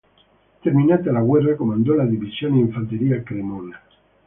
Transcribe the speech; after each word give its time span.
Terminata 0.63 1.11
la 1.11 1.21
guerra 1.21 1.53
comandò 1.53 1.93
la 1.93 2.05
Divisione 2.05 2.63
di 2.65 2.71
fanteria 2.71 3.21
"Cremona". 3.21 3.79